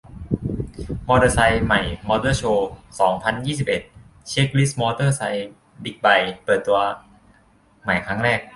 [1.07, 2.69] มอเตอร์ไซค์ใหม่มอเตอร์โชว์
[2.99, 3.81] สองพันยี่สิบเอ็ด
[4.29, 5.49] เช็กลิสต์มอเตอร์ไซค์
[5.83, 6.79] บิ๊กไบค์ เปิดตัว
[7.83, 8.41] ใหม่ครั้งแรก